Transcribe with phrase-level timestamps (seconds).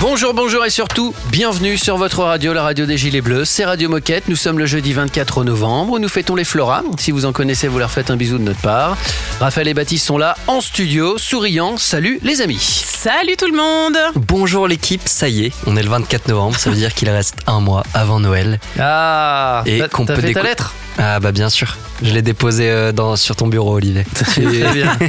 [0.00, 3.44] Bonjour, bonjour et surtout, bienvenue sur votre radio, la radio des Gilets Bleus.
[3.46, 4.28] C'est Radio Moquette.
[4.28, 5.98] Nous sommes le jeudi 24 novembre.
[5.98, 6.82] Nous fêtons les Floras.
[6.98, 8.96] Si vous en connaissez, vous leur faites un bisou de notre part.
[9.40, 11.76] Raphaël et Baptiste sont là en studio, souriants.
[11.78, 12.60] Salut les amis.
[12.60, 16.68] Salut tout le monde Bonjour l'équipe, ça y est, on est le 24 novembre, ça
[16.70, 18.58] veut dire qu'il reste un mois avant Noël.
[18.78, 22.90] Ah, Et qu'on peut fait ta lettre Ah bah bien sûr, je l'ai déposé euh,
[22.92, 24.04] dans, sur ton bureau Olivier.
[24.14, 24.96] Très bien.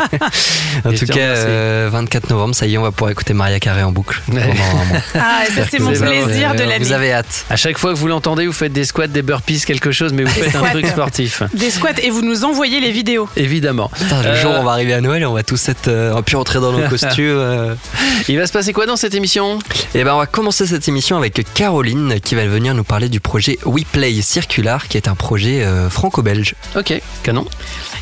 [0.86, 1.44] En Et tout cas, remercie.
[1.48, 4.40] euh, 24 novembre, ça y est, on va pouvoir écouter Maria Carré en boucle Ouais.
[4.42, 4.98] pendant un mois.
[5.16, 6.92] Ah, et ça c'est mon plaisir de Vous l'année.
[6.94, 9.92] avez hâte À chaque fois que vous l'entendez, vous faites des squats, des burpees, quelque
[9.92, 11.42] chose, mais vous faites un truc sportif.
[11.54, 13.28] Des squats et vous nous envoyez les vidéos.
[13.36, 13.90] Évidemment.
[13.98, 16.12] Putain, Le Euh, jour où on va arriver à Noël, on va tous être, euh,
[16.12, 17.26] on va plus rentrer dans nos costumes.
[17.26, 17.74] euh.
[18.30, 19.58] Il va se passer quoi dans cette émission?
[19.96, 23.20] Et ben on va commencer cette émission avec Caroline qui va venir nous parler du
[23.20, 26.56] projet WePlay Circular qui est un projet euh, franco-belge.
[26.76, 27.46] Ok, canon.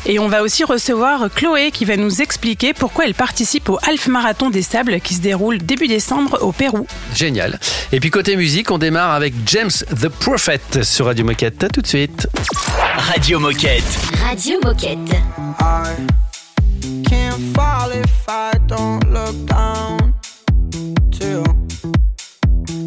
[0.06, 4.08] Et on va aussi recevoir Chloé qui va nous expliquer pourquoi elle participe au Half
[4.08, 6.86] Marathon des Sables qui se déroule début décembre au Pérou.
[7.14, 7.58] Génial.
[7.92, 11.64] Et puis côté musique, on démarre avec James the Prophet sur Radio Moquette.
[11.64, 12.28] À tout de suite.
[12.96, 13.84] Radio Moquette.
[14.24, 14.98] Radio Moquette.
[15.60, 16.06] I
[17.08, 20.14] can't fall if I don't look down
[21.18, 21.44] to you.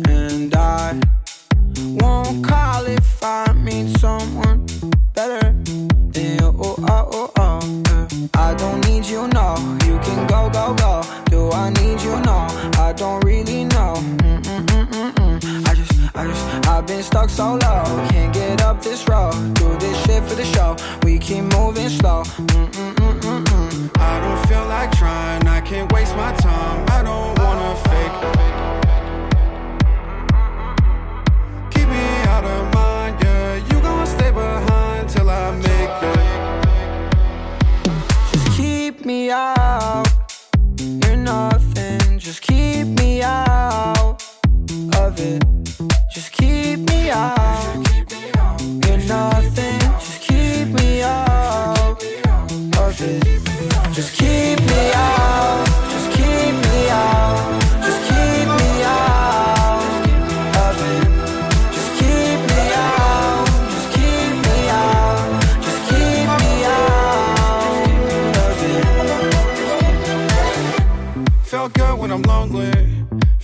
[0.07, 0.93] And I
[1.99, 4.65] won't call if I meet someone
[5.21, 5.53] better
[6.13, 6.55] than you.
[6.57, 8.29] Oh, oh, oh, oh.
[8.33, 9.47] I don't need you, no.
[9.85, 11.03] You can go, go, go.
[11.25, 12.19] Do I need you?
[12.29, 12.37] No.
[12.87, 13.93] I don't really know.
[14.23, 15.67] Mm-mm-mm-mm-mm.
[15.69, 17.83] I just, I just, I've been stuck so low.
[18.09, 19.35] Can't get up this road.
[19.53, 20.75] Do this shit for the show.
[21.03, 22.23] We keep moving slow.
[22.23, 25.47] Mm, mm, mm, I don't feel like trying.
[25.47, 26.79] I can't waste my time.
[26.97, 28.15] I don't wanna fake.
[31.73, 33.55] Keep me out of mind, yeah.
[33.69, 36.19] You gon' stay behind till I make it.
[38.31, 40.07] Just keep me out.
[40.79, 42.19] You're nothing.
[42.19, 44.23] Just keep me out
[44.95, 45.43] of it.
[46.13, 47.87] Just keep me out.
[48.85, 49.79] You're nothing.
[49.99, 52.01] Just keep me out
[52.77, 53.23] of it.
[53.93, 55.70] Just keep me out.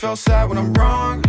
[0.08, 1.27] Felt sad when I'm wrong.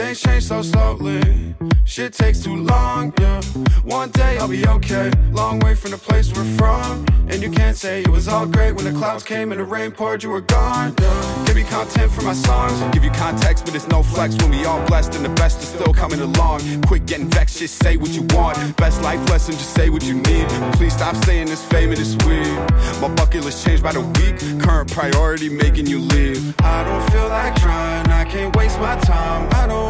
[0.00, 1.54] Things change so slowly.
[1.84, 3.42] Shit takes too long, yeah.
[3.84, 5.10] One day I'll be okay.
[5.30, 7.04] Long way from the place we're from.
[7.28, 9.90] And you can't say it was all great when the clouds came and the rain
[9.90, 11.44] poured, you were gone, yeah.
[11.46, 12.80] Give me content for my songs.
[12.94, 15.68] Give you context, but it's no flex when we all blessed and the best is
[15.68, 16.60] still coming along.
[16.86, 18.56] Quit getting vexed, just say what you want.
[18.78, 20.48] Best life lesson, just say what you need.
[20.78, 22.56] Please stop saying this fame and this weed.
[23.02, 24.38] My bucket list changed by the week.
[24.62, 26.58] Current priority making you leave.
[26.62, 28.08] I don't feel like trying.
[28.08, 29.48] I can't waste my time.
[29.52, 29.89] I don't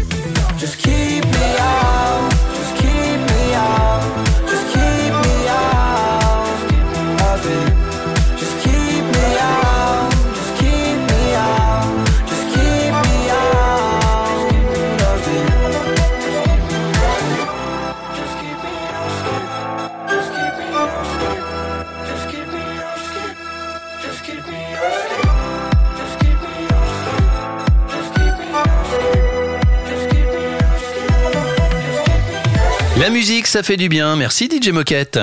[33.51, 34.15] ça fait du bien.
[34.15, 35.19] Merci DJ Moquette.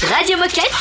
[0.00, 0.72] Radio Moquette.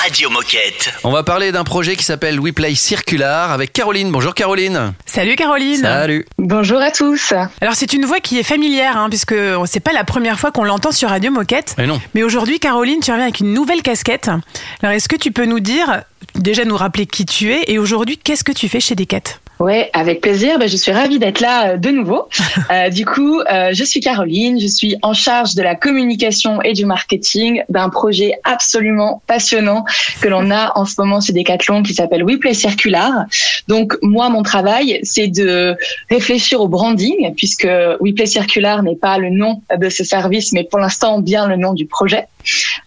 [0.00, 0.92] Radio Moquette.
[1.02, 4.12] On va parler d'un projet qui s'appelle WePlay Circular avec Caroline.
[4.12, 4.92] Bonjour Caroline.
[5.06, 7.34] Salut Caroline Salut Bonjour à tous.
[7.60, 9.34] Alors c'est une voix qui est familière, hein, puisque
[9.66, 11.74] c'est pas la première fois qu'on l'entend sur Radio Moquette.
[11.78, 12.00] Mais non.
[12.14, 14.30] Mais aujourd'hui, Caroline, tu reviens avec une nouvelle casquette.
[14.84, 16.04] Alors est-ce que tu peux nous dire,
[16.36, 19.40] déjà nous rappeler qui tu es, et aujourd'hui, qu'est-ce que tu fais chez Decat?
[19.60, 20.58] Ouais, avec plaisir.
[20.58, 22.28] Ben, je suis ravie d'être là euh, de nouveau.
[22.70, 24.60] Euh, du coup, euh, je suis Caroline.
[24.60, 29.84] Je suis en charge de la communication et du marketing d'un projet absolument passionnant
[30.20, 33.24] que l'on a en ce moment chez Decathlon qui s'appelle WePlay Circular.
[33.66, 35.76] Donc, moi, mon travail, c'est de
[36.10, 37.66] réfléchir au branding puisque
[38.00, 41.72] WePlay Circular n'est pas le nom de ce service, mais pour l'instant bien le nom
[41.72, 42.26] du projet.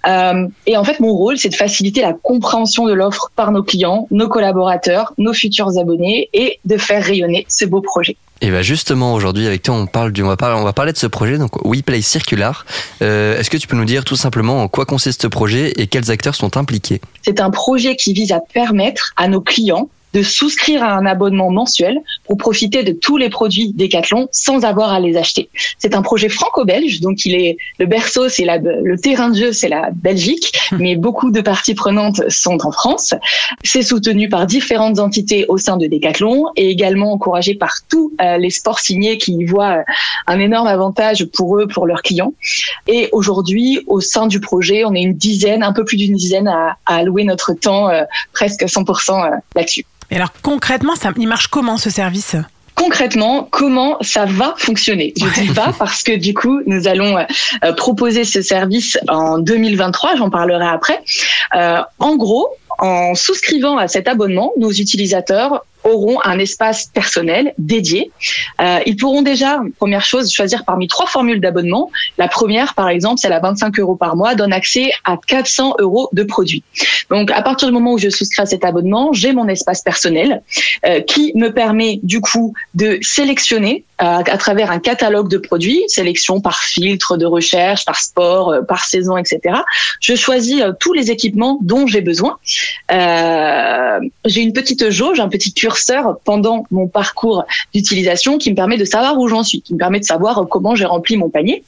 [0.08, 3.64] Euh, et en fait, mon rôle, c'est de faciliter la compréhension de l'offre par nos
[3.64, 8.18] clients, nos collaborateurs, nos futurs abonnés et de faire rayonner ce beau projet.
[8.42, 10.92] Et bien justement aujourd'hui avec toi on parle du, on va parler, on va parler
[10.92, 12.66] de ce projet donc WePlay Circular.
[13.02, 15.88] Euh, Est-ce que tu peux nous dire tout simplement en quoi consiste ce projet et
[15.88, 17.00] quels acteurs sont impliqués?
[17.22, 21.52] C'est un projet qui vise à permettre à nos clients de souscrire à un abonnement
[21.52, 25.50] mensuel pour profiter de tous les produits Decathlon sans avoir à les acheter.
[25.78, 29.52] C'est un projet franco-belge, donc il est le berceau, c'est la, le terrain de jeu,
[29.52, 33.14] c'est la Belgique, mais beaucoup de parties prenantes sont en France.
[33.64, 38.38] C'est soutenu par différentes entités au sein de Decathlon et également encouragé par tous euh,
[38.38, 39.84] les sports signés qui y voient euh,
[40.28, 42.34] un énorme avantage pour eux, pour leurs clients.
[42.88, 46.48] Et aujourd'hui, au sein du projet, on est une dizaine, un peu plus d'une dizaine
[46.48, 49.86] à, à allouer notre temps, euh, presque 100% euh, là-dessus.
[50.12, 52.36] Et alors concrètement, ça, il marche comment ce service?
[52.76, 55.14] Concrètement comment ça va fonctionner?
[55.16, 60.16] Je dis pas parce que du coup nous allons euh, proposer ce service en 2023,
[60.18, 61.02] j'en parlerai après.
[61.56, 68.12] Euh, en gros, en souscrivant à cet abonnement, nos utilisateurs auront un espace personnel dédié.
[68.62, 71.92] Euh, ils pourront déjà, première chose, choisir parmi trois formules d'abonnement.
[72.18, 76.10] La première, par exemple, celle à 25 euros par mois, donne accès à 400 euros
[76.14, 76.64] de produits.
[77.10, 80.42] Donc, à partir du moment où je souscris à cet abonnement, j'ai mon espace personnel
[80.86, 85.84] euh, qui me permet du coup de sélectionner euh, à travers un catalogue de produits,
[85.88, 89.56] sélection par filtre de recherche, par sport, euh, par saison, etc.
[90.00, 92.38] Je choisis euh, tous les équipements dont j'ai besoin.
[92.92, 98.78] Euh, j'ai une petite jauge, un petit curseur pendant mon parcours d'utilisation qui me permet
[98.78, 101.64] de savoir où j'en suis, qui me permet de savoir comment j'ai rempli mon panier.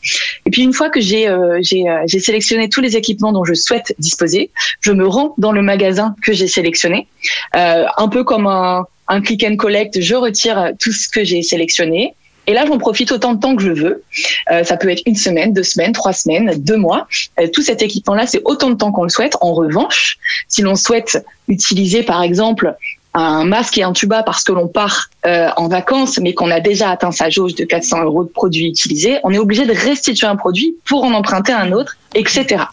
[0.45, 3.45] Et puis une fois que j'ai euh, j'ai euh, j'ai sélectionné tous les équipements dont
[3.45, 7.07] je souhaite disposer, je me rends dans le magasin que j'ai sélectionné,
[7.55, 11.43] euh, un peu comme un un click and collect, je retire tout ce que j'ai
[11.43, 12.15] sélectionné.
[12.47, 14.03] Et là, j'en profite autant de temps que je veux.
[14.51, 17.07] Euh, ça peut être une semaine, deux semaines, trois semaines, deux mois.
[17.39, 19.35] Euh, tout cet équipement-là, c'est autant de temps qu'on le souhaite.
[19.41, 22.75] En revanche, si l'on souhaite utiliser, par exemple,
[23.13, 26.59] un masque et un tuba parce que l'on part euh, en vacances, mais qu'on a
[26.59, 30.27] déjà atteint sa jauge de 400 euros de produits utilisés, on est obligé de restituer
[30.27, 32.65] un produit pour en emprunter un autre, etc.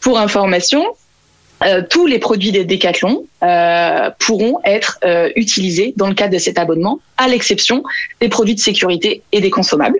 [0.00, 0.84] Pour information,
[1.64, 6.38] euh, tous les produits des Decathlon euh, pourront être euh, utilisés dans le cadre de
[6.38, 7.82] cet abonnement, à l'exception
[8.20, 9.98] des produits de sécurité et des consommables.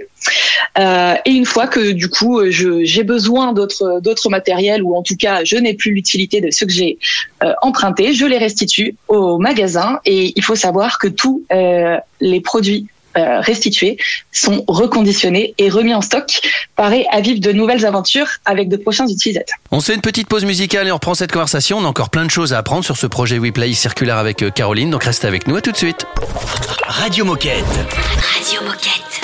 [0.79, 5.03] Euh, et une fois que du coup je- j'ai besoin d'autres d'autres matériels ou en
[5.03, 6.99] tout cas je n'ai plus l'utilité de ceux que j'ai
[7.43, 9.99] euh, empruntés, je les restitue au magasin.
[10.05, 13.97] Et il faut savoir que tous euh, les produits euh, restitués
[14.33, 16.41] sont reconditionnés et remis en stock,
[16.77, 19.59] parés à vivre de nouvelles aventures avec de prochains utilisateurs.
[19.71, 21.79] On se fait une petite pause musicale et on reprend cette conversation.
[21.79, 24.51] On a encore plein de choses à apprendre sur ce projet WePlay circulaire avec euh,
[24.51, 26.07] Caroline, donc restez avec nous, à tout de suite.
[26.87, 27.65] Radio Moquette.
[28.39, 29.21] Radio Moquette.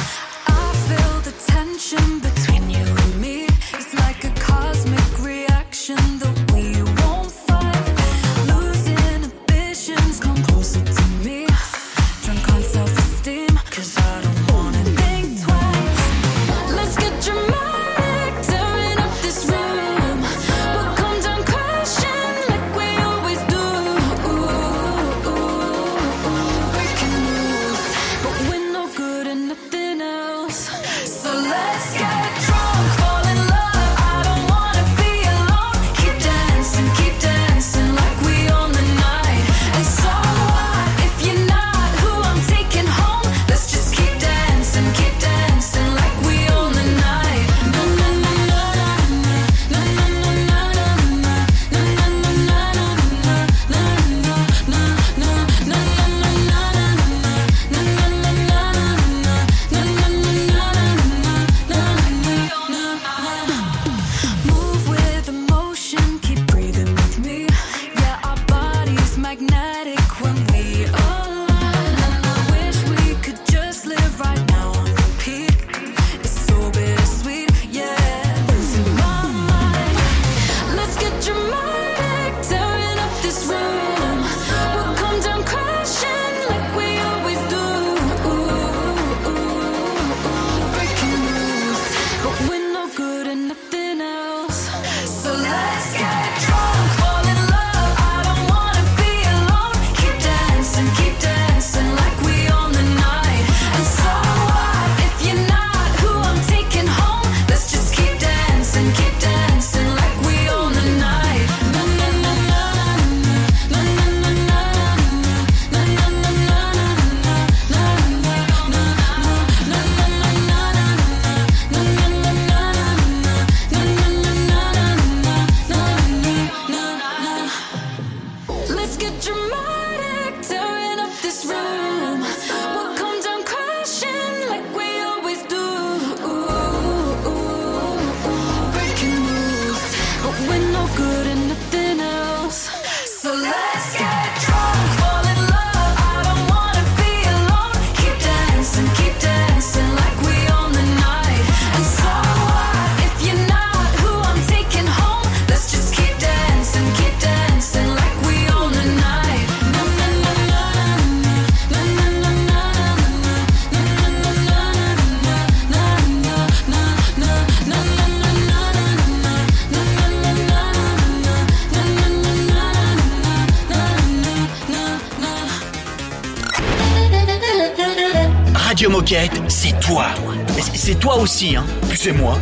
[181.16, 181.64] Toi aussi, hein.
[181.88, 182.38] Puis c'est moi.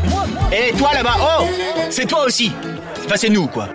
[0.53, 1.45] Et toi là-bas, oh
[1.91, 2.51] C'est toi aussi.
[3.05, 3.69] Enfin, c'est nous, quoi.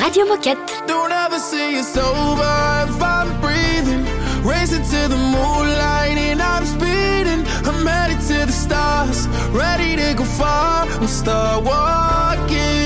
[0.00, 0.58] Radio Moquette.
[0.86, 4.04] Don't ever say it's over if I'm breathing.
[4.44, 7.44] Racing to the moonlight and I'm speeding.
[7.64, 10.86] I'm headed to the stars, ready to go far.
[11.00, 12.85] I'm start walking.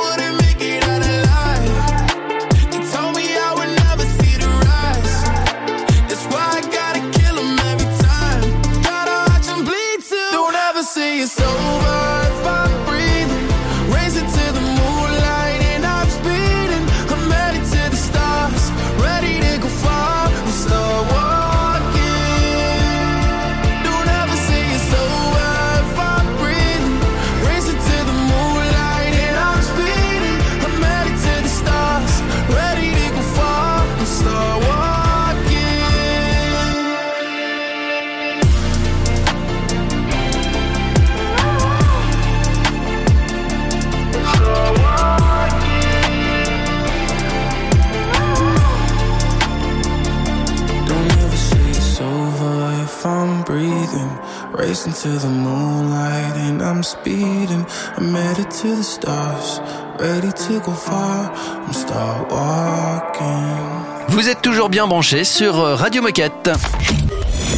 [64.81, 66.49] bien branchés sur euh, Radio Moquette.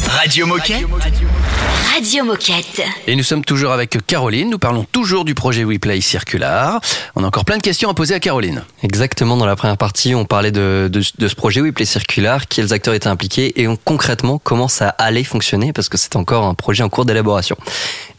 [0.08, 0.84] Radio Moquette.
[1.94, 2.82] Radio Moquette.
[3.06, 4.50] Et nous sommes toujours avec Caroline.
[4.50, 6.82] Nous parlons toujours du projet WePlay Circular.
[7.16, 8.62] On a encore plein de questions à poser à Caroline.
[8.82, 12.74] Exactement, dans la première partie, on parlait de, de, de ce projet WePlay Circular, quels
[12.74, 16.52] acteurs étaient impliqués et on- concrètement comment ça allait fonctionner parce que c'est encore un
[16.54, 17.56] projet en cours d'élaboration.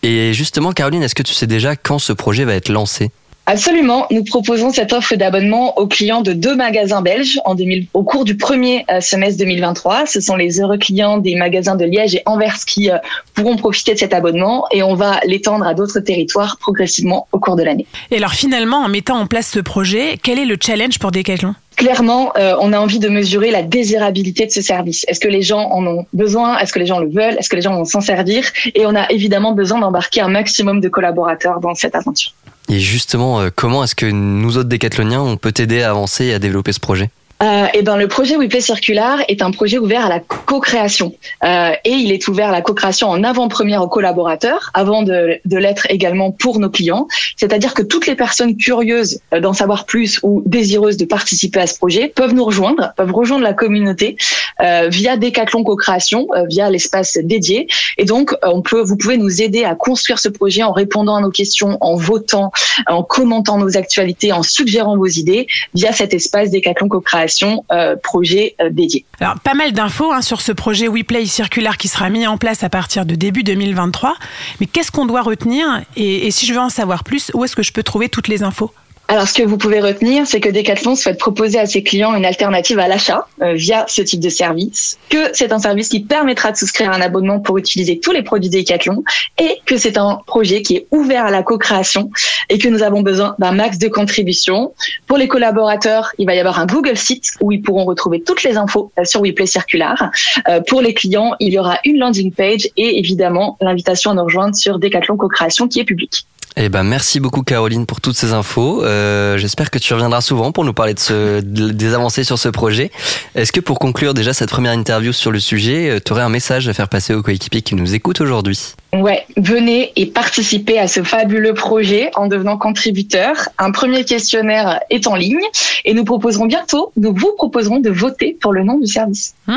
[0.02, 3.12] Et justement, Caroline, est-ce que tu sais déjà quand ce projet va être lancé?
[3.48, 8.04] Absolument, nous proposons cette offre d'abonnement aux clients de deux magasins belges en 2000, au
[8.04, 10.08] cours du premier euh, semestre 2023.
[10.08, 12.98] Ce sont les heureux clients des magasins de Liège et Anvers qui euh,
[13.36, 17.56] pourront profiter de cet abonnement et on va l'étendre à d'autres territoires progressivement au cours
[17.56, 17.86] de l'année.
[18.10, 21.54] Et alors finalement, en mettant en place ce projet, quel est le challenge pour Decathlon?
[21.76, 25.06] Clairement, euh, on a envie de mesurer la désirabilité de ce service.
[25.08, 26.58] Est-ce que les gens en ont besoin?
[26.58, 27.36] Est-ce que les gens le veulent?
[27.38, 28.46] Est-ce que les gens vont s'en servir?
[28.74, 32.34] Et on a évidemment besoin d'embarquer un maximum de collaborateurs dans cette aventure.
[32.70, 36.34] Et justement, euh, comment est-ce que nous autres décathloniens, on peut t'aider à avancer et
[36.34, 37.10] à développer ce projet?
[37.44, 41.14] Euh, et ben le projet WePlay Circular est un projet ouvert à la co-création
[41.44, 45.58] euh, et il est ouvert à la co-création en avant-première aux collaborateurs, avant de, de
[45.58, 47.08] l'être également pour nos clients.
[47.36, 51.68] C'est-à-dire que toutes les personnes curieuses euh, d'en savoir plus ou désireuses de participer à
[51.68, 54.16] ce projet peuvent nous rejoindre, peuvent rejoindre la communauté
[54.62, 57.68] euh, via Decathlon Co-création, euh, via l'espace dédié.
[57.98, 61.18] Et donc euh, on peut, vous pouvez nous aider à construire ce projet en répondant
[61.18, 62.52] à nos questions, en votant,
[62.88, 67.25] en commentant nos actualités, en suggérant vos idées via cet espace Decathlon Co-création
[67.72, 69.06] euh, projet euh, dédié.
[69.20, 72.64] Alors, pas mal d'infos hein, sur ce projet WePlay circulaire qui sera mis en place
[72.64, 74.16] à partir de début 2023.
[74.60, 75.66] Mais qu'est-ce qu'on doit retenir?
[75.96, 78.28] Et, et si je veux en savoir plus, où est-ce que je peux trouver toutes
[78.28, 78.72] les infos?
[79.08, 82.26] Alors, ce que vous pouvez retenir, c'est que Decathlon souhaite proposer à ses clients une
[82.26, 86.52] alternative à l'achat euh, via ce type de service, que c'est un service qui permettra
[86.52, 89.04] de souscrire un abonnement pour utiliser tous les produits Decathlon
[89.40, 92.10] et que c'est un projet qui est ouvert à la co-création
[92.50, 94.74] et que nous avons besoin d'un max de contributions.
[95.06, 98.42] Pour les collaborateurs, il va y avoir un Google Site où ils pourront retrouver toutes
[98.42, 100.10] les infos euh, sur WePlay Circular.
[100.48, 104.24] Euh, pour les clients, il y aura une landing page et évidemment l'invitation à nous
[104.24, 106.26] rejoindre sur Decathlon Co-création qui est publique.
[106.58, 108.82] Eh ben, merci beaucoup Caroline pour toutes ces infos.
[108.86, 112.40] Euh, J'espère que tu reviendras souvent pour nous parler de ce, de- des avancées sur
[112.40, 112.92] ce projet.
[113.36, 116.70] Est-ce que pour conclure déjà cette première interview sur le sujet, tu aurais un message
[116.70, 118.58] à faire passer aux coéquipiers qui nous écoutent aujourd'hui?
[118.94, 123.36] Ouais, venez et participez à ce fabuleux projet en devenant contributeur.
[123.58, 125.42] Un premier questionnaire est en ligne
[125.84, 129.34] et nous proposerons bientôt, nous vous proposerons de voter pour le nom du service.
[129.50, 129.52] Oh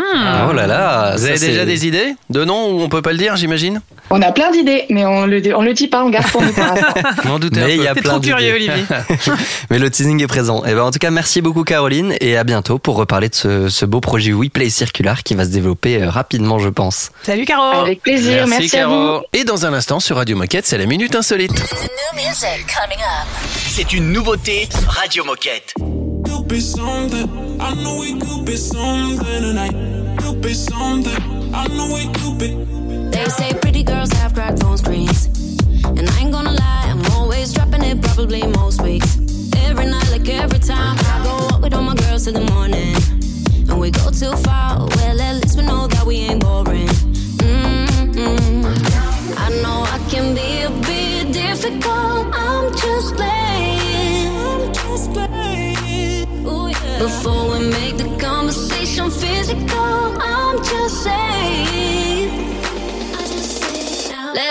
[0.52, 2.17] là là Vous ça, avez c'est- déjà des idées?
[2.31, 3.81] De noms où on peut pas le dire, j'imagine?
[4.11, 6.53] On a plein d'idées, mais on le, on le dit pas, on garde pour nous
[6.53, 7.38] pour l'instant.
[7.53, 7.85] Mais il peu.
[7.85, 8.73] y a plein trop curieux, d'idées.
[8.73, 9.35] Olivier.
[9.71, 10.65] Mais le teasing est présent.
[10.65, 13.69] Et ben en tout cas, merci beaucoup Caroline et à bientôt pour reparler de ce,
[13.69, 17.11] ce beau projet WePlay Circular qui va se développer euh, rapidement, je pense.
[17.23, 18.95] Salut Caro Avec plaisir, merci, à vous.
[18.95, 19.23] Caro.
[19.35, 21.53] Et dans un instant sur Radio Moquette, c'est la minute insolite.
[23.69, 25.75] C'est une nouveauté Radio Moquette.
[33.19, 35.26] They say pretty girls have cracked phone screens.
[35.85, 39.19] And I ain't gonna lie, I'm always dropping it probably most weeks.
[39.57, 42.95] Every night, like every time, I go out with all my girls till the morning.
[43.69, 47.07] And we go too far, well, at least we know that we ain't boring.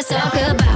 [0.09, 0.66] Talk about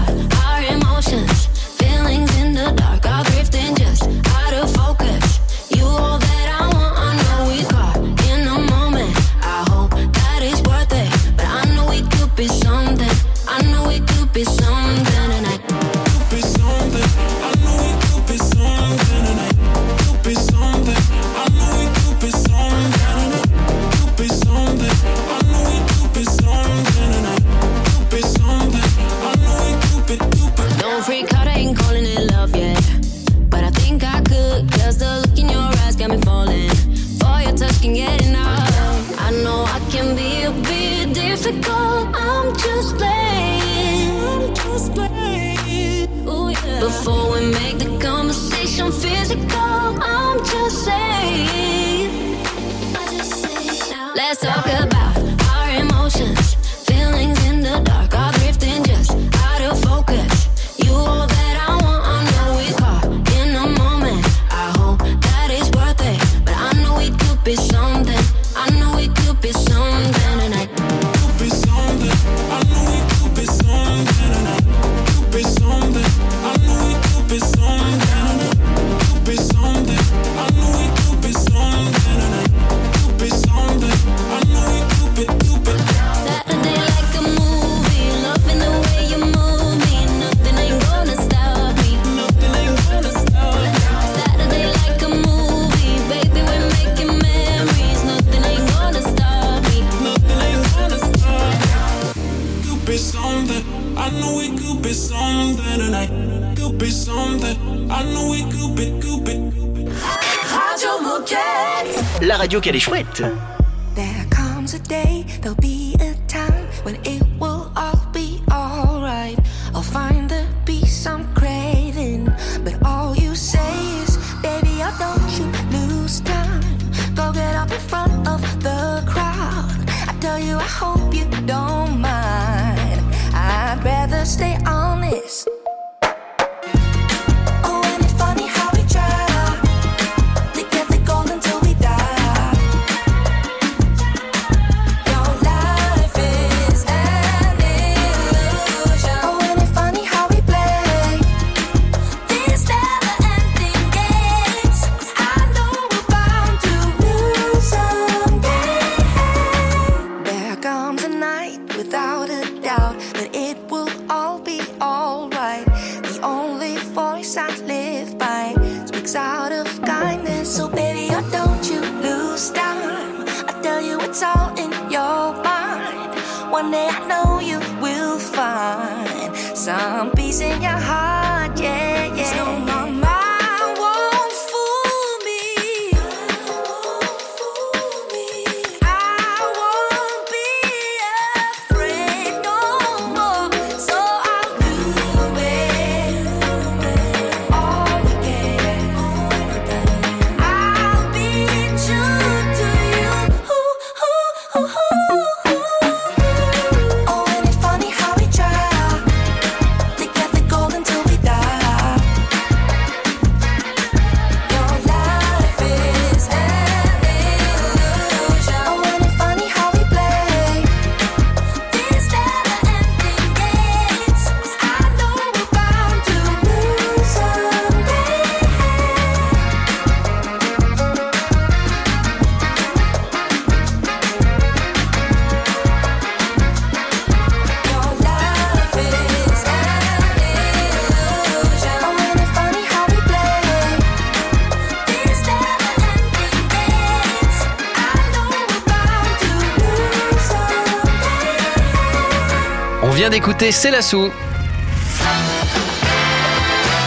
[253.11, 254.09] d'écouter C'est la sou.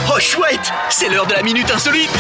[0.09, 2.11] Oh chouette C'est l'heure de la minute insolite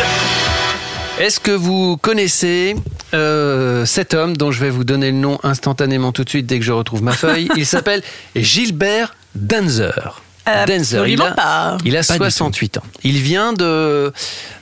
[1.18, 2.76] Est-ce que vous connaissez
[3.14, 6.58] euh, cet homme dont je vais vous donner le nom instantanément tout de suite dès
[6.58, 7.48] que je retrouve ma feuille?
[7.56, 8.02] Il s'appelle
[8.36, 10.22] Gilbert Danzer.
[10.66, 11.78] Danzer, il a, pas.
[11.86, 12.82] il a 68 ans.
[13.02, 14.12] Il vient de,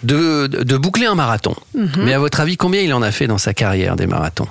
[0.04, 1.56] de, de boucler un marathon.
[1.74, 1.90] Mhm.
[2.04, 4.46] Mais à votre avis, combien il en a fait dans sa carrière des marathons?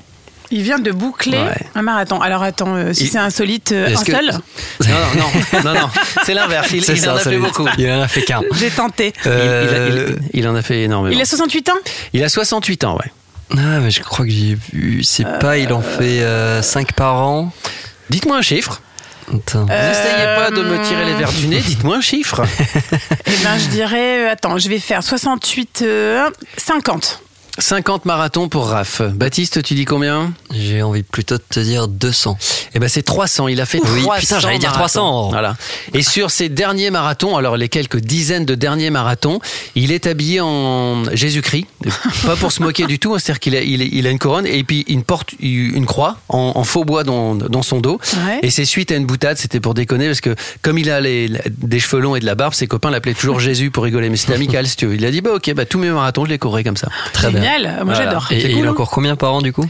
[0.52, 1.66] Il vient de boucler Ouais.
[1.76, 2.20] un marathon.
[2.22, 4.26] Alors attends, euh, si Il- c'est insolite, euh, un que- seul,
[4.82, 5.90] Non, non, non, non, non.
[6.26, 6.68] c'est l'inverse.
[6.74, 7.66] Il, ça, en a fait beaucoup.
[7.78, 8.42] Il en a fait qu'un.
[8.54, 9.14] j'ai tenté.
[9.26, 11.16] Il- il, a- Euh, il- il en a fait énormément.
[11.16, 11.74] Il a 68 ans?
[12.14, 13.12] Il a 68 ans, ouais.
[13.58, 15.04] Ah, mais je crois que j'ai vu.
[15.04, 16.22] C'est pas, il en fait
[16.62, 17.52] 5 par an?
[18.10, 18.82] Dites-moi un chiffre.
[19.32, 21.60] N'essayez pas de me tirer les verres du nez.
[21.60, 22.42] Dites-moi un chiffre.
[23.26, 27.22] Eh ben, je dirais, euh, attends, je vais faire 68, euh, 50.
[27.58, 29.02] 50 marathons pour Raph.
[29.02, 30.34] Baptiste, tu dis combien?
[30.52, 32.38] J'ai envie plutôt de te dire 200.
[32.74, 33.50] Eh ben c'est 300.
[33.50, 35.00] Il a fait Oui, 300 putain, j'allais dire marathons.
[35.02, 35.30] 300.
[35.32, 35.58] Voilà.
[35.94, 39.40] Et sur ces derniers marathons, alors les quelques dizaines de derniers marathons,
[39.76, 41.66] il est habillé en Jésus-Christ.
[42.26, 43.14] Pas pour se moquer du tout.
[43.14, 46.54] hein, C'est-à-dire qu'il a, il, a une couronne et puis il porte une croix en,
[46.56, 48.00] en faux bois dans, dans son dos.
[48.26, 48.40] Ouais.
[48.44, 49.38] Et c'est suite à une boutade.
[49.38, 52.36] C'était pour déconner parce que comme il a les, des cheveux longs et de la
[52.36, 54.10] barbe, ses copains l'appelaient toujours Jésus pour rigoler.
[54.10, 54.96] Mais c'était amical, si tu veux.
[54.96, 56.88] Il a dit bah ok, bah tous mes marathons, je les courrai comme ça.
[57.12, 57.41] Très bien.
[57.42, 58.04] Génial, moi Voilà.
[58.06, 58.28] j'adore.
[58.32, 59.66] Et, et il a encore combien par an du coup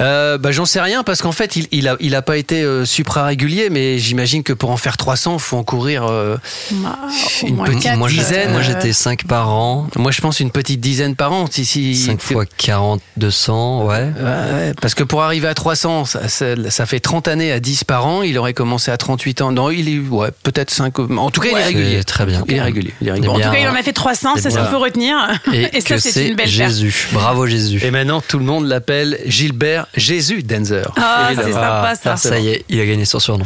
[0.00, 2.62] Euh, bah, j'en sais rien parce qu'en fait il, il a il a pas été
[2.62, 6.36] euh, supra régulier mais j'imagine que pour en faire 300 il faut en courir euh,
[6.72, 6.98] Bah,
[7.46, 9.86] Une petite quatre, Moi, j'ai- dizaine, moi j'étais 5 par an.
[9.96, 13.94] moi je pense une petite dizaine par an si, si 5 fois 40, 200, ouais.
[13.94, 17.60] Ouais, ouais, parce que pour arriver à 300 ça, ça- ça fait 30 années à
[17.60, 20.98] 10 par an il aurait commencé à 38 ans non il est ouais peut-être 5
[20.98, 22.42] en tout cas il est régulier Très bien.
[22.48, 23.30] il est régulier il est régulier.
[23.30, 25.16] En tout cas, il en a fait 300, c'est ça, ça faut retenir.
[25.52, 26.46] Et, ça, que c'est une belle.
[26.48, 27.08] Jésus.
[27.18, 27.80] Bravo Jésus.
[27.84, 32.12] et maintenant tout le monde l'appelle Gilbert Jésus Denzer Ah, c'est sympa ça.
[32.12, 33.44] Ah, ça y est, il a gagné son surnom.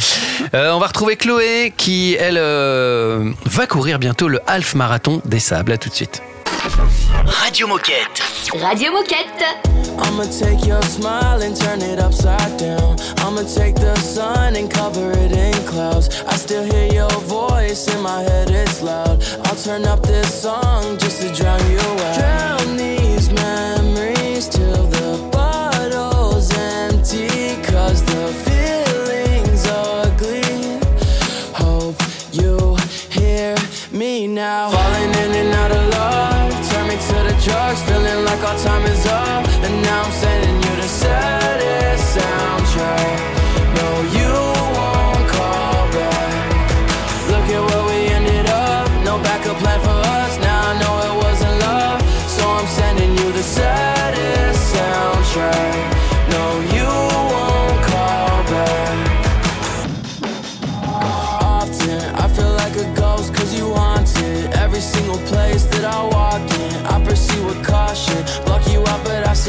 [0.55, 5.39] Euh, on va retrouver Chloé qui, elle, euh, va courir bientôt le half marathon des
[5.41, 5.73] sables.
[5.73, 6.23] À tout de suite.
[7.27, 8.23] Radio Moquette.
[8.61, 9.45] Radio Moquette.
[10.03, 12.97] I'ma take your smile and turn it upside down.
[13.27, 16.09] I'ma take the sun and cover it in clouds.
[16.29, 19.23] I still hear your voice in my head, it's loud.
[19.47, 22.19] I'll turn up this song just to drown you out.
[22.19, 22.60] Drown
[23.41, 23.80] na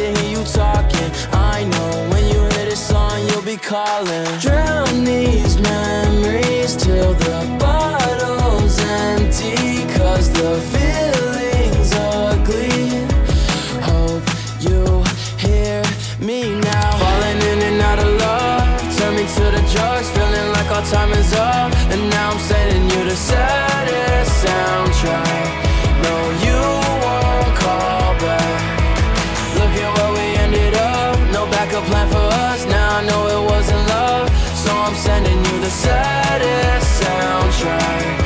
[0.01, 1.11] I hear you talking.
[1.31, 4.25] I know when you hear this song you'll be calling.
[4.39, 13.05] Drown these memories till the bottle's empty Cause the feeling's ugly.
[13.89, 14.25] Hope
[14.65, 15.03] you
[15.37, 15.83] hear
[16.19, 16.97] me now.
[16.97, 21.11] Falling in and out of love Turn me to the drugs Feeling like our time
[21.13, 21.71] is up.
[21.93, 25.30] And now I'm sending you the saddest soundtrack
[35.71, 38.20] saddest soundtrack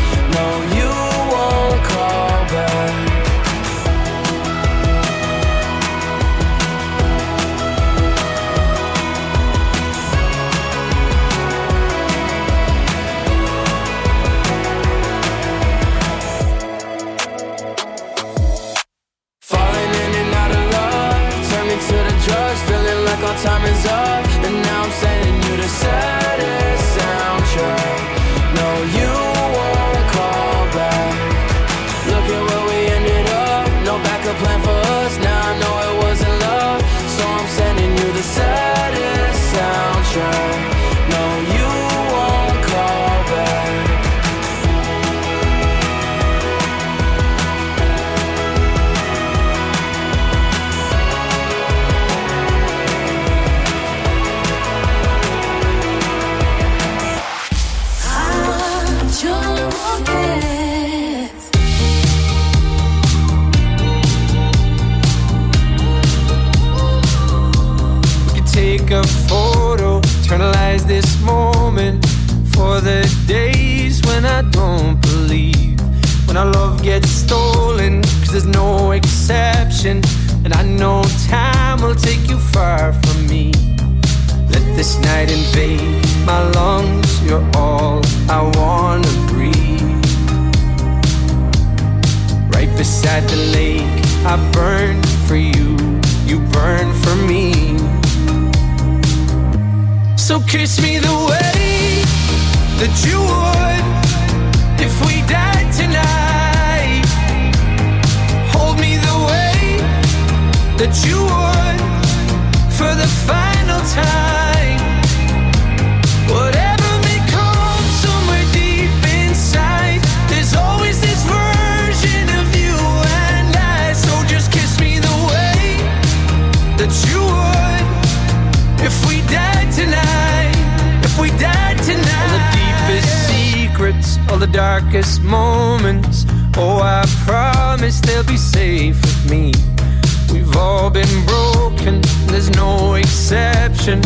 [143.32, 144.02] no exception.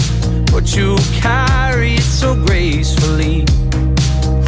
[0.51, 3.45] But you carry it so gracefully.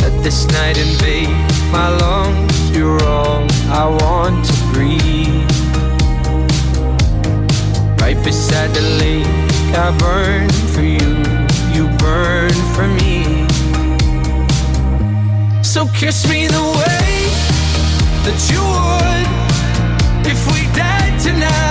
[0.02, 1.30] Let this night invade
[1.72, 2.72] my lungs.
[2.76, 5.50] You're all I want to breathe.
[8.02, 9.28] Right beside the lake,
[9.76, 11.12] I burn for you.
[11.76, 13.48] You burn for me.
[15.64, 17.30] So kiss me the way
[18.26, 19.28] that you would
[20.32, 21.71] if we died tonight.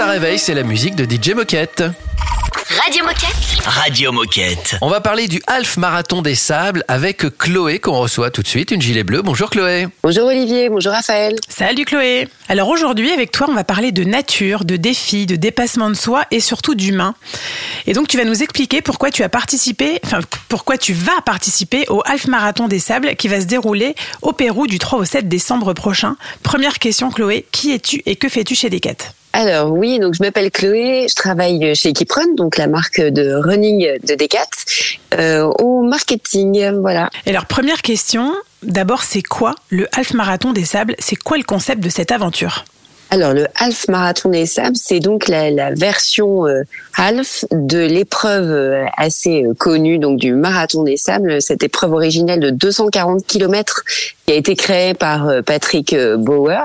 [0.00, 1.84] ça réveille, c'est la musique de DJ Moquette.
[2.70, 3.66] Radio Moquette.
[3.66, 4.76] Radio Moquette.
[4.80, 8.70] On va parler du Half Marathon des Sables avec Chloé qu'on reçoit tout de suite,
[8.70, 9.20] une gilet bleue.
[9.20, 9.88] Bonjour Chloé.
[10.02, 11.36] Bonjour Olivier, bonjour Raphaël.
[11.50, 12.28] Salut Chloé.
[12.48, 16.24] Alors aujourd'hui, avec toi, on va parler de nature, de défis, de dépassement de soi
[16.30, 17.14] et surtout d'humain.
[17.86, 21.84] Et donc, tu vas nous expliquer pourquoi tu as participé, enfin, pourquoi tu vas participer
[21.90, 25.28] au Half Marathon des Sables qui va se dérouler au Pérou du 3 au 7
[25.28, 26.16] décembre prochain.
[26.42, 27.44] Première question, Chloé.
[27.52, 29.12] Qui es-tu et que fais-tu chez Decat?
[29.32, 33.98] Alors oui, donc je m'appelle Chloé, je travaille chez Keeprun, donc la marque de running
[34.02, 34.48] de Decat,
[35.14, 37.10] euh, au marketing, voilà.
[37.26, 38.32] Et alors, première question.
[38.62, 40.94] D'abord, c'est quoi le Half Marathon des Sables?
[40.98, 42.64] C'est quoi le concept de cette aventure?
[43.12, 46.62] Alors le half marathon des sables, c'est donc la, la version euh,
[46.96, 52.38] half de l'épreuve euh, assez euh, connue donc du marathon des sables, cette épreuve originelle
[52.38, 53.82] de 240 km
[54.26, 56.62] qui a été créée par euh, Patrick euh, Bauer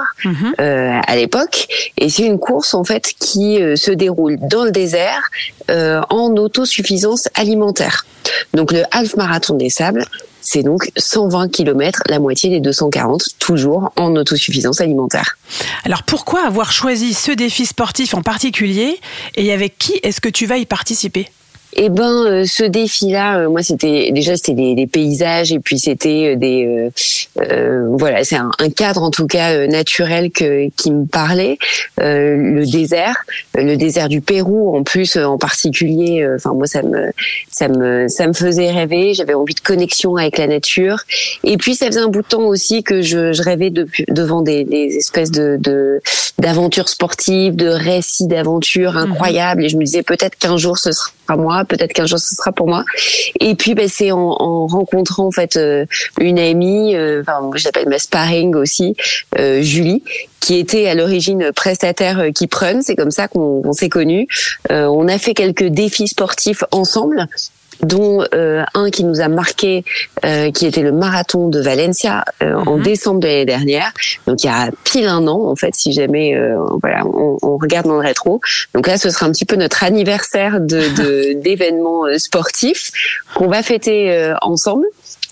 [0.59, 1.67] euh, à l'époque.
[1.97, 5.23] Et c'est une course en fait qui euh, se déroule dans le désert
[5.71, 8.05] euh, en autosuffisance alimentaire.
[8.53, 10.05] Donc le half marathon des sables,
[10.45, 15.37] c'est donc 120 km, la moitié des 240, toujours en autosuffisance alimentaire.
[15.83, 18.99] Alors pourquoi avoir choisi ce défi sportif en particulier?
[19.35, 21.27] Et avec qui est-ce que tu vas y participer?
[21.77, 25.77] Eh ben, euh, ce défi-là, euh, moi, c'était déjà c'était des, des paysages et puis
[25.77, 26.89] c'était euh, des euh,
[27.51, 31.57] euh, voilà, c'est un, un cadre en tout cas euh, naturel que qui me parlait.
[31.99, 33.17] Euh, le désert,
[33.55, 36.21] le désert du Pérou en plus euh, en particulier.
[36.23, 37.11] euh, Enfin, moi, ça me
[37.51, 39.13] ça me ça me faisait rêver.
[39.13, 40.99] J'avais envie de connexion avec la nature.
[41.43, 44.41] Et puis, ça faisait un bout de temps aussi que je, je rêvais de, devant
[44.41, 45.99] des, des espèces de de-
[46.39, 49.65] d'aventures sportives, de récits d'aventures incroyables.
[49.65, 52.51] Et je me disais peut-être qu'un jour ce sera moi, peut-être qu'un jour ce sera
[52.51, 52.83] pour moi.
[53.39, 55.85] Et puis, ben, c'est en, en rencontrant en fait euh,
[56.19, 58.95] une amie, euh, enfin, je l'appelle ma sparring aussi,
[59.39, 60.03] euh, Julie,
[60.39, 62.81] qui était à l'origine prestataire euh, qui prenne.
[62.83, 64.27] C'est comme ça qu'on qu'on s'est connus.
[64.71, 67.27] Euh, on a fait quelques défis sportifs ensemble
[67.81, 69.83] dont euh, un qui nous a marqué,
[70.23, 73.91] euh, qui était le marathon de Valencia euh, en décembre de l'année dernière.
[74.27, 77.57] Donc il y a pile un an en fait, si jamais euh, voilà, on, on
[77.57, 78.41] regarde dans le rétro.
[78.73, 82.91] Donc là, ce sera un petit peu notre anniversaire de d'événements euh, sportifs
[83.35, 84.85] qu'on va fêter euh, ensemble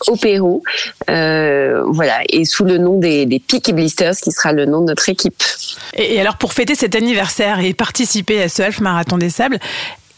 [0.07, 0.63] au Pérou,
[1.09, 4.87] euh, voilà, et sous le nom des, des Peaky Blisters, qui sera le nom de
[4.87, 5.41] notre équipe.
[5.95, 9.59] Et, et alors, pour fêter cet anniversaire et participer à ce Half Marathon des Sables,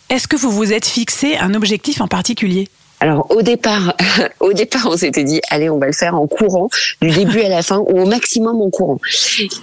[0.09, 2.67] est-ce que vous vous êtes fixé un objectif en particulier?
[3.05, 3.95] Alors au départ,
[4.39, 6.69] au départ, on s'était dit allez, on va le faire en courant
[7.03, 8.97] du début à la fin ou au maximum en courant.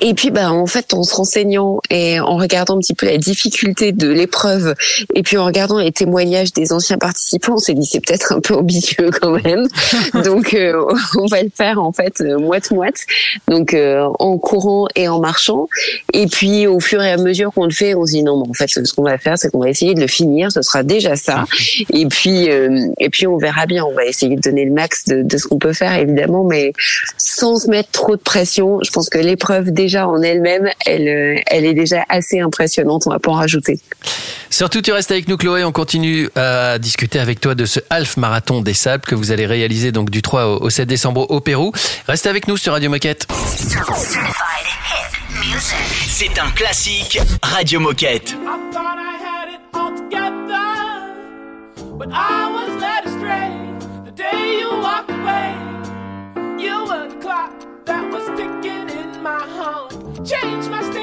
[0.00, 3.18] Et puis bah en fait, en se renseignant et en regardant un petit peu la
[3.18, 4.76] difficulté de l'épreuve
[5.16, 8.38] et puis en regardant les témoignages des anciens participants, on s'est dit c'est peut-être un
[8.38, 9.66] peu ambitieux quand même.
[10.24, 10.80] Donc euh,
[11.18, 13.00] on va le faire en fait moite moite.
[13.48, 15.66] Donc euh, en courant et en marchant.
[16.12, 18.48] Et puis au fur et à mesure qu'on le fait, on se dit non, mais
[18.48, 20.52] en fait ce qu'on va faire, c'est qu'on va essayer de le finir.
[20.52, 21.44] Ce sera déjà ça.
[21.92, 23.84] Et puis euh, et puis on verra bien.
[23.84, 26.72] On va essayer de donner le max de, de ce qu'on peut faire évidemment, mais
[27.18, 28.78] sans se mettre trop de pression.
[28.82, 33.02] Je pense que l'épreuve déjà en elle-même, elle euh, elle est déjà assez impressionnante.
[33.06, 33.80] On va pas en rajouter.
[34.50, 35.64] Surtout, tu restes avec nous, Chloé.
[35.64, 39.46] On continue à discuter avec toi de ce Half Marathon des Sables que vous allez
[39.46, 41.72] réaliser donc du 3 au au 7 décembre au Pérou.
[42.06, 43.26] Reste avec nous sur Radio Moquette.
[46.08, 48.30] C'est un classique Radio Moquette.
[48.30, 50.58] I thought I had it all together,
[51.98, 52.51] but I
[58.42, 59.90] sticking in my heart.
[60.24, 61.01] Change my state.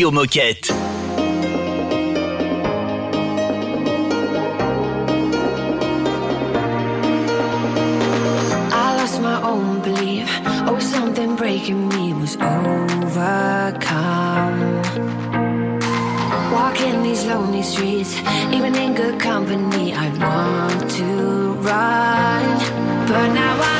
[0.00, 0.70] Radio Moquette.
[8.72, 10.26] I lost my own belief.
[10.68, 12.80] Oh, something breaking me was overcome.
[16.50, 18.16] Walking these lonely streets,
[18.54, 22.58] even in good company, I want to run.
[23.06, 23.79] But now I'm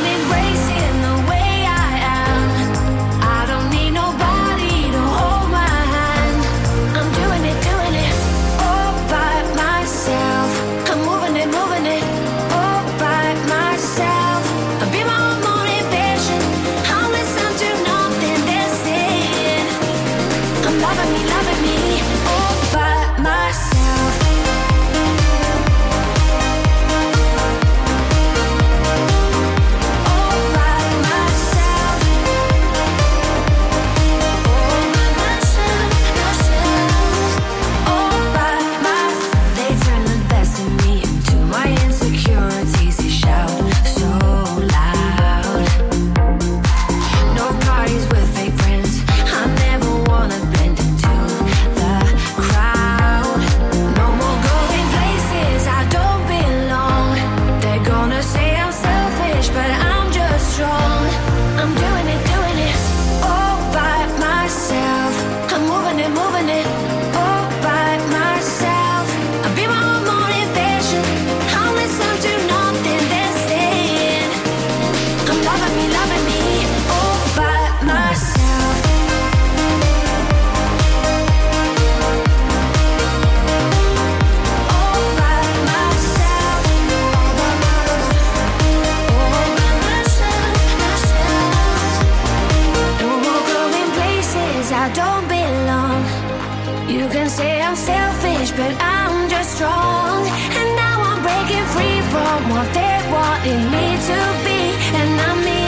[103.31, 104.61] wanted me to be.
[105.01, 105.63] And I'm me,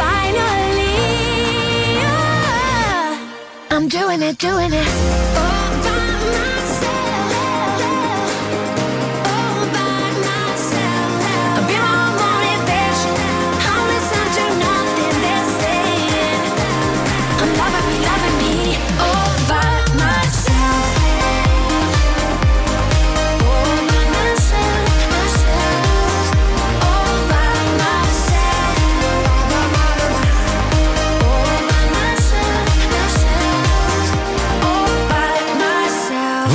[0.00, 0.98] finally.
[3.74, 4.88] I'm doing it, doing it.
[5.40, 5.53] All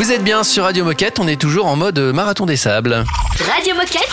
[0.10, 3.06] Vous êtes bien sur Radio Moquette, on est toujours en mode marathon des sables.
[3.54, 4.10] Radio Moquette.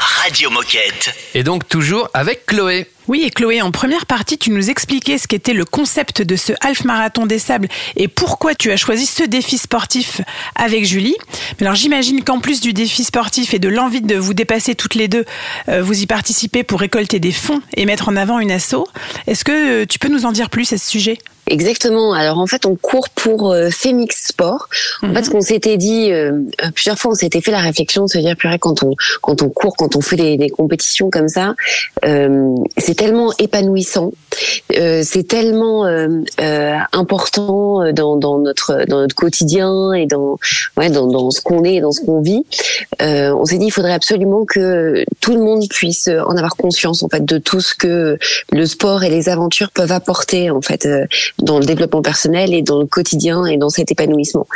[0.00, 1.14] Radio Moquette.
[1.34, 2.88] Et donc toujours avec Chloé.
[3.06, 6.52] Oui, et Chloé, en première partie, tu nous expliquais ce qu'était le concept de ce
[6.62, 10.20] half marathon des sables et pourquoi tu as choisi ce défi sportif
[10.56, 11.14] avec Julie.
[11.60, 14.96] Mais alors, j'imagine qu'en plus du défi sportif et de l'envie de vous dépasser toutes
[14.96, 15.24] les deux,
[15.68, 18.88] euh, vous y participez pour récolter des fonds et mettre en avant une asso.
[19.28, 21.18] Est-ce que euh, tu peux nous en dire plus à ce sujet?
[21.48, 22.12] Exactement.
[22.12, 24.68] Alors en fait, on court pour euh, Phoenix Sport.
[25.02, 26.32] En fait, ce qu'on s'était dit euh,
[26.62, 29.42] euh, plusieurs fois, on s'était fait la réflexion de se dire, purée, quand on quand
[29.42, 31.54] on court, quand on fait des, des compétitions comme ça,
[32.04, 34.12] euh, c'est tellement épanouissant,
[34.76, 36.08] euh, c'est tellement euh,
[36.40, 40.38] euh, important dans, dans notre dans notre quotidien et dans
[40.76, 42.44] ouais dans, dans ce qu'on est, et dans ce qu'on vit.
[43.02, 47.04] Euh, on s'est dit, il faudrait absolument que tout le monde puisse en avoir conscience
[47.04, 48.18] en fait de tout ce que
[48.50, 51.06] le sport et les aventures peuvent apporter en fait euh,
[51.38, 54.46] dans le développement personnel et dans le quotidien et dans cet épanouissement.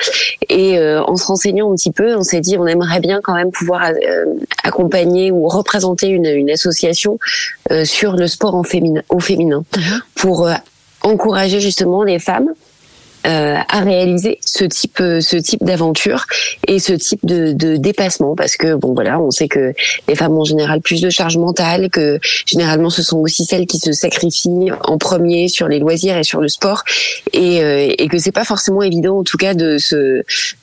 [0.49, 3.35] Et euh, en se renseignant un petit peu, on s'est dit on aimerait bien quand
[3.35, 4.24] même pouvoir euh,
[4.64, 7.18] accompagner ou représenter une, une association
[7.70, 9.64] euh, sur le sport en féminin, au féminin
[10.14, 10.55] pour euh,
[11.03, 12.51] encourager justement les femmes
[13.27, 16.25] euh, à réaliser ce type euh, ce type d'aventure
[16.66, 18.35] et ce type de, de dépassement.
[18.35, 19.75] Parce que bon voilà on sait que
[20.09, 23.66] les femmes ont en général plus de charge mentale que généralement ce sont aussi celles
[23.66, 26.83] qui se sacrifient en premier sur les loisirs et sur le sport.
[27.35, 30.23] Et, euh, et que c'est pas forcément évident en tout cas de se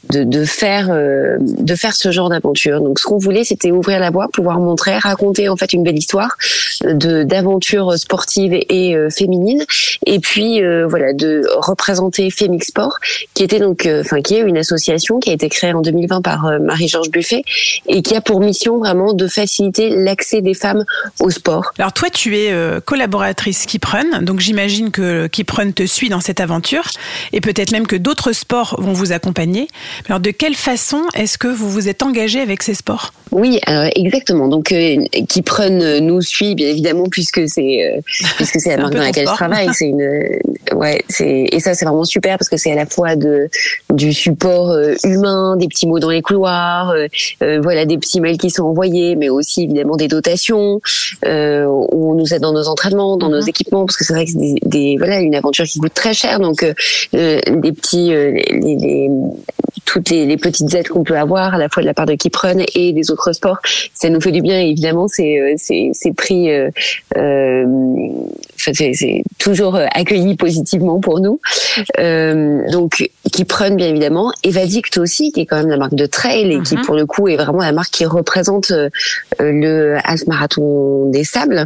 [0.10, 2.82] de, de faire euh, de faire ce genre d'aventure.
[2.82, 5.98] Donc ce qu'on voulait c'était ouvrir la voie pouvoir montrer raconter en fait une belle
[5.98, 6.38] histoire
[6.84, 9.64] de d'aventures sportives et, euh, féminines.
[10.08, 12.98] Et puis euh, voilà de représenter féminine Sport,
[13.34, 16.22] qui était donc, euh, enfin, qui est une association qui a été créée en 2020
[16.22, 17.44] par euh, Marie-Georges Buffet
[17.88, 20.86] et qui a pour mission vraiment de faciliter l'accès des femmes
[21.20, 21.74] au sport.
[21.78, 26.40] Alors toi, tu es euh, collaboratrice Kiprun, donc j'imagine que Kiprun te suit dans cette
[26.40, 26.90] aventure
[27.34, 29.68] et peut-être même que d'autres sports vont vous accompagner.
[30.08, 33.12] Alors de quelle façon est-ce que vous vous êtes engagé avec ces sports?
[33.32, 33.60] Oui,
[33.96, 34.48] exactement.
[34.48, 38.02] Donc euh, Kiprun nous suit bien évidemment puisque c'est euh,
[38.38, 39.70] puisque c'est la marque dans laquelle je travaille.
[39.74, 40.40] C'est une
[40.74, 43.50] ouais, c'est et ça c'est vraiment super parce que c'est à la fois de
[43.94, 47.08] du support euh, humain, des petits mots dans les couloirs, euh,
[47.44, 50.80] euh, voilà des petits mails qui sont envoyés, mais aussi évidemment des dotations
[51.26, 54.32] euh, on nous aide dans nos entraînements, dans nos équipements parce que c'est vrai que
[54.32, 56.74] c'est des, des- voilà une aventure qui coûte très cher donc euh,
[57.14, 59.10] des petits les, les-
[59.86, 62.14] toutes les, les petites aides qu'on peut avoir à la fois de la part de
[62.16, 63.58] Kiprun et des autres sports,
[63.94, 64.60] ça nous fait du bien.
[64.60, 66.50] Et évidemment, c'est c'est pris,
[68.58, 71.40] c'est toujours accueilli positivement pour nous.
[72.00, 72.27] Euh,
[72.72, 76.62] donc Kiprun bien évidemment, Evadict aussi, qui est quand même la marque de trail et
[76.62, 78.90] qui pour le coup est vraiment la marque qui représente euh,
[79.42, 81.66] euh, le half marathon des sables.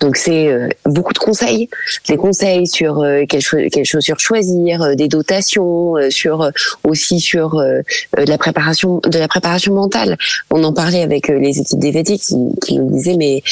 [0.00, 1.68] Donc c'est euh, beaucoup de conseils,
[2.08, 3.42] des conseils sur euh, quelles,
[3.84, 6.50] chaussures choisir, euh, des dotations, euh, sur euh,
[6.84, 7.80] aussi sur euh,
[8.18, 10.16] euh, de la préparation de la préparation mentale.
[10.50, 13.42] On en parlait avec euh, les équipes d'Evetic qui, qui nous disaient mais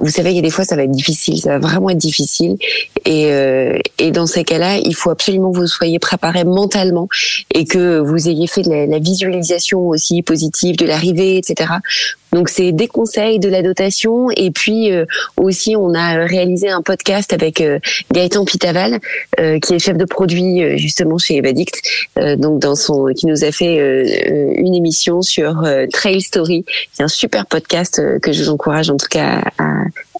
[0.00, 1.98] vous savez il y a des fois ça va être difficile, ça va vraiment être
[1.98, 2.56] difficile
[3.04, 7.08] et euh, et dans ces cas-là il faut absolument que vous soyez préparé mentalement
[7.54, 11.74] et que vous ayez fait la visualisation aussi positive de l'arrivée etc.
[12.32, 15.04] Donc c'est des conseils, de la dotation et puis euh,
[15.36, 17.78] aussi on a réalisé un podcast avec euh,
[18.12, 19.00] Gaëtan Pitaval
[19.38, 21.82] euh, qui est chef de produit euh, justement chez Evadict
[22.36, 23.76] donc dans son qui nous a fait
[24.56, 26.64] une émission sur Trail Story.
[26.92, 29.42] C'est un super podcast que je vous encourage en tout cas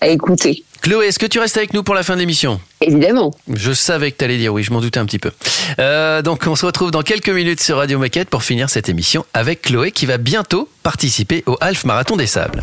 [0.00, 0.64] à écouter.
[0.82, 2.58] Chloé, est-ce que tu restes avec nous pour la fin de l'émission?
[2.80, 3.32] Évidemment.
[3.52, 5.30] Je savais que tu allais dire oui, je m'en doutais un petit peu.
[5.78, 9.26] Euh, donc on se retrouve dans quelques minutes sur Radio Moquette pour finir cette émission
[9.34, 12.62] avec Chloé qui va bientôt participer au Half Marathon des Sables.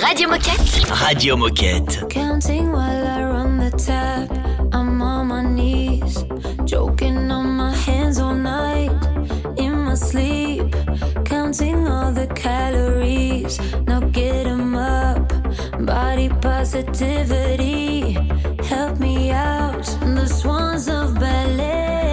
[0.00, 0.90] Radio Moquette.
[0.90, 2.04] Radio Moquette.
[2.10, 4.28] Counting while I run the tap.
[4.74, 6.24] I'm on my knees,
[6.64, 8.90] joking on my hands all night.
[9.56, 10.74] In my sleep,
[11.24, 13.58] counting all the calories.
[15.84, 18.12] Body positivity,
[18.62, 19.84] help me out.
[20.14, 22.11] The swans of ballet,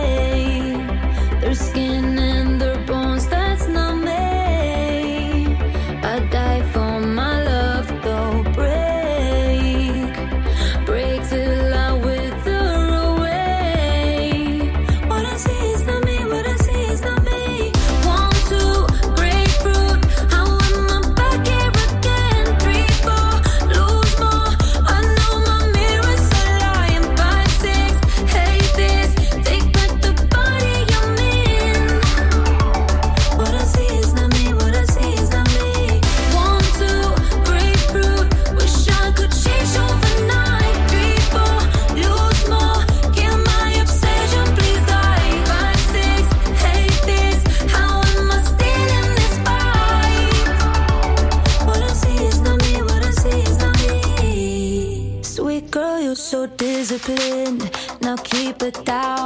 [58.02, 59.19] Now keep it down.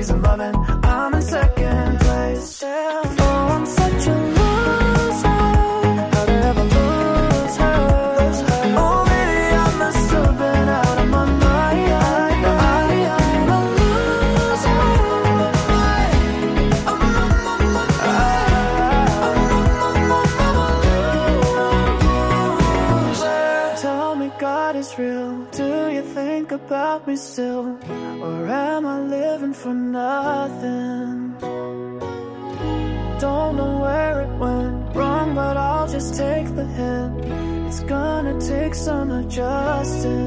[0.00, 0.59] She's in love
[39.30, 40.19] just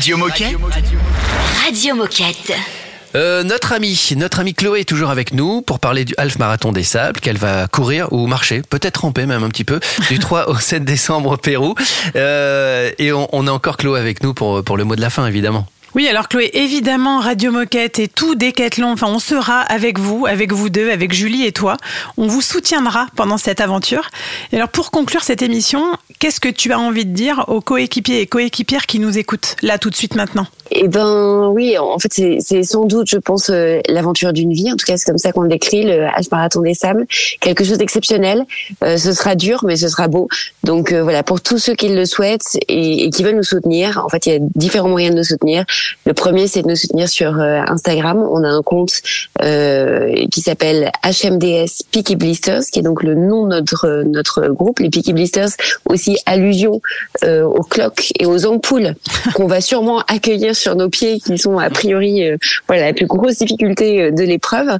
[0.00, 0.56] Radio Moquette.
[1.62, 2.52] Radio Moquette.
[3.14, 6.72] Euh, notre amie, notre amie Chloé est toujours avec nous pour parler du half marathon
[6.72, 9.78] des sables qu'elle va courir ou marcher, peut-être ramper même un petit peu,
[10.08, 11.74] du 3 au 7 décembre au Pérou.
[12.16, 15.10] Euh, et on, on a encore Chloé avec nous pour, pour le mot de la
[15.10, 15.66] fin, évidemment.
[15.96, 20.52] Oui, alors Chloé, évidemment, Radio Moquette et tout Décathlon, enfin, on sera avec vous, avec
[20.52, 21.76] vous deux, avec Julie et toi.
[22.16, 24.08] On vous soutiendra pendant cette aventure.
[24.52, 25.84] Et alors, pour conclure cette émission,
[26.18, 29.78] qu'est-ce que tu as envie de dire aux coéquipiers et coéquipières qui nous écoutent, là,
[29.78, 33.80] tout de suite, maintenant Eh ben oui, en fait c'est sans doute, je pense, euh,
[33.88, 34.70] l'aventure d'une vie.
[34.72, 37.06] En tout cas, c'est comme ça qu'on le décrit, le half marathon des sables,
[37.40, 38.44] quelque chose d'exceptionnel.
[38.84, 40.28] Euh, ce sera dur, mais ce sera beau.
[40.64, 44.08] Donc euh, voilà, pour tous ceux qui le souhaitent et, qui veulent nous soutenir, en
[44.08, 45.64] fait, il y a différents moyens de nous soutenir.
[46.04, 48.26] Le premier, c'est de nous soutenir sur Instagram.
[48.30, 49.02] On a un compte
[49.40, 54.90] qui s'appelle HMDS Peaky Blisters, qui est donc le nom de notre notre groupe, les
[54.90, 55.50] Peaky Blisters,
[55.88, 56.80] aussi allusion
[57.24, 58.94] euh, aux cloques et aux ampoules
[59.34, 62.36] qu'on va sûrement accueillir sur nos pieds, qui sont a priori euh,
[62.66, 64.78] voilà la plus grosse difficulté euh, de l'épreuve.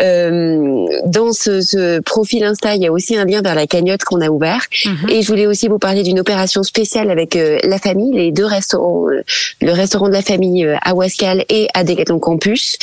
[0.00, 4.04] Euh, dans ce, ce profil Insta, il y a aussi un lien vers la cagnotte
[4.04, 4.62] qu'on a ouvert.
[5.08, 9.06] Et je voulais aussi vous parler d'une opération spéciale avec la famille, les deux restaurants,
[9.06, 12.76] le restaurant de la famille à Wascal et à Decathlon Campus.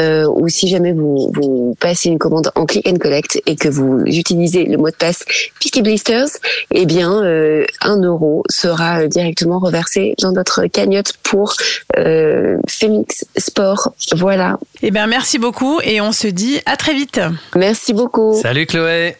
[0.00, 3.68] Euh, ou si jamais vous, vous passez une commande en click and collect et que
[3.68, 5.24] vous utilisez le mot de passe
[5.60, 6.28] Peaky Blisters,
[6.72, 11.54] eh bien euh, un euro sera euh, directement reversé dans notre cagnotte pour
[11.96, 13.92] euh, Phoenix Sport.
[14.14, 14.58] Voilà.
[14.82, 17.20] Eh bien, merci beaucoup et on se dit à très vite.
[17.54, 18.38] Merci beaucoup.
[18.40, 19.16] Salut Chloé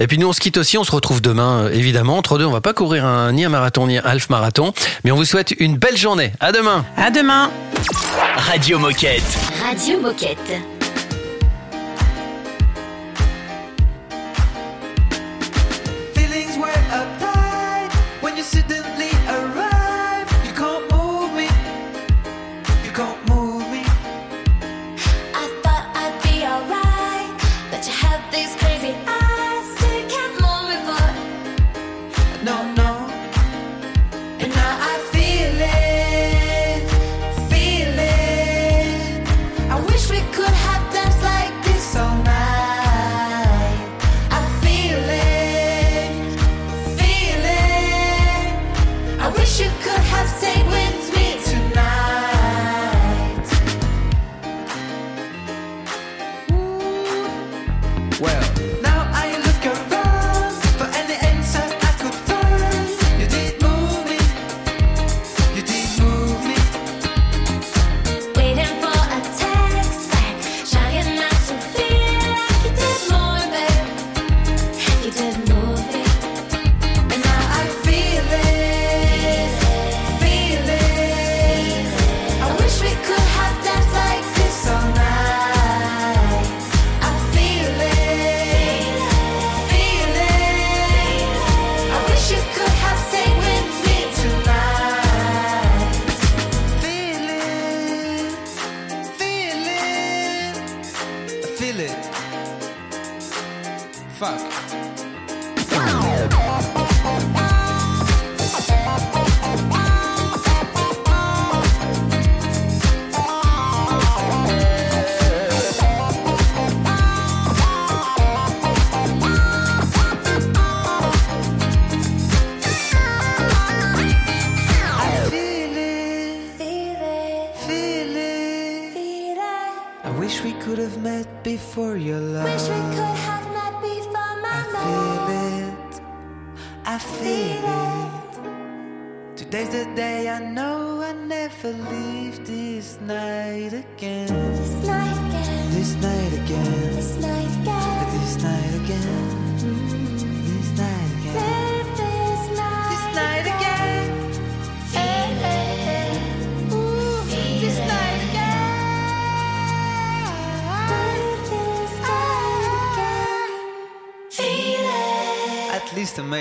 [0.00, 2.16] et puis nous on se quitte aussi, on se retrouve demain euh, évidemment.
[2.16, 4.72] Entre deux, on va pas courir un, ni un marathon ni un half marathon,
[5.04, 6.32] mais on vous souhaite une belle journée.
[6.40, 6.84] À demain.
[6.96, 7.50] À demain.
[8.36, 9.22] Radio Moquette.
[9.64, 10.60] Radio Moquette.
[16.14, 17.92] Feelings were uptight
[18.22, 18.85] when you suddenly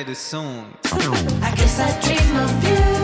[0.03, 0.09] made.
[1.41, 2.94] I guess I dream of you.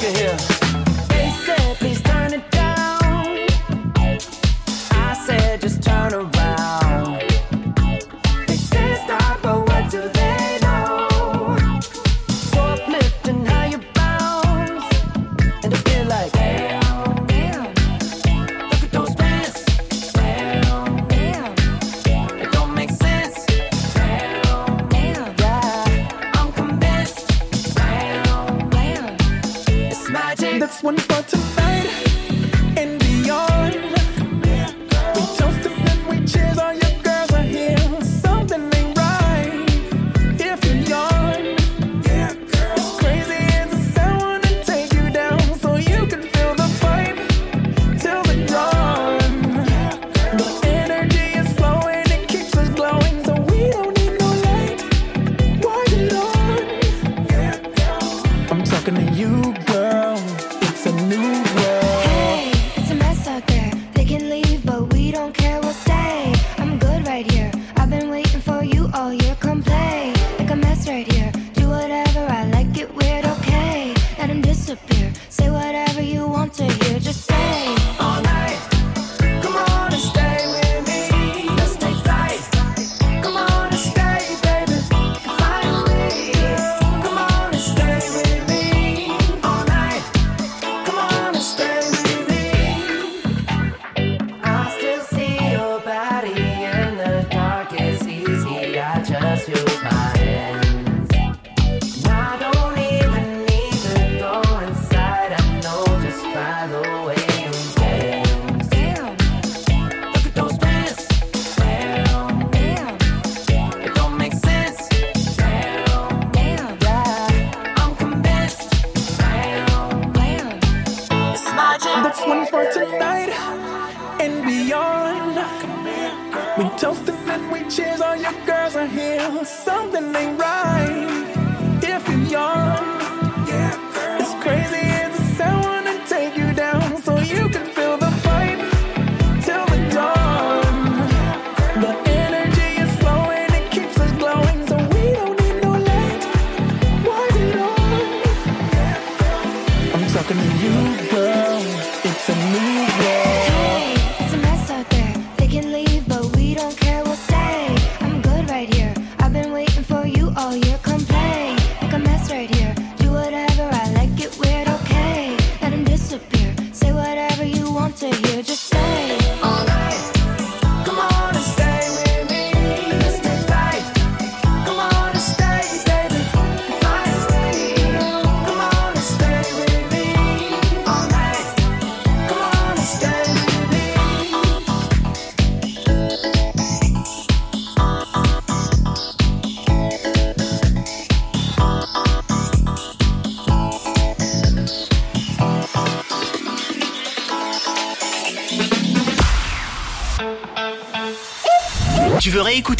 [0.00, 0.57] look at here.